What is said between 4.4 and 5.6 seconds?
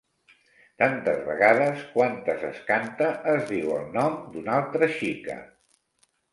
altra xica.